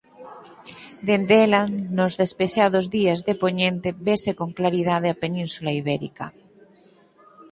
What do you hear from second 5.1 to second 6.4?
Península Ibérica.